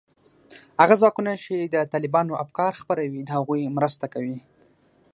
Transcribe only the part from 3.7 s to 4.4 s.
مرسته کوي